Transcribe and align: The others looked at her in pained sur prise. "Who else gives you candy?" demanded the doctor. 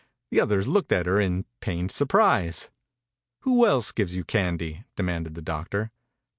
The 0.31 0.41
others 0.41 0.67
looked 0.67 0.91
at 0.91 1.05
her 1.05 1.19
in 1.21 1.45
pained 1.59 1.91
sur 1.91 2.07
prise. 2.07 2.71
"Who 3.41 3.67
else 3.67 3.91
gives 3.91 4.15
you 4.15 4.23
candy?" 4.23 4.83
demanded 4.95 5.35
the 5.35 5.43
doctor. 5.43 5.91